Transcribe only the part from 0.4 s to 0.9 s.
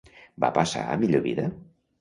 Va passar